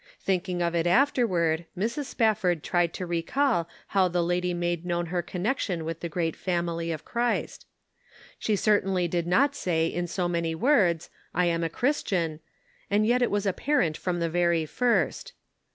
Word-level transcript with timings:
Thinking 0.19 0.63
of 0.63 0.73
it 0.73 0.87
afterward, 0.87 1.65
Mrs. 1.77 2.05
Spafford 2.05 2.63
tried 2.63 2.91
to 2.95 3.05
recall 3.05 3.67
how 3.89 4.07
the 4.07 4.23
lady 4.23 4.51
made 4.51 4.83
known 4.83 5.05
her 5.13 5.21
connection 5.21 5.85
with 5.85 5.99
the 5.99 6.09
great 6.09 6.35
family 6.35 6.91
of 6.91 7.05
Christ. 7.05 7.67
She 8.39 8.55
certainly 8.55 9.07
did 9.07 9.27
not 9.27 9.53
say 9.53 9.85
in 9.85 10.07
so 10.07 10.27
many 10.27 10.55
words," 10.55 11.11
I 11.35 11.45
am 11.45 11.63
a 11.63 11.69
Christian," 11.69 12.39
and 12.89 13.05
yet 13.05 13.21
it 13.21 13.29
was 13.29 13.45
apparent 13.45 13.95
from 13.95 14.19
the 14.19 14.27
very 14.27 14.65
first. 14.65 15.33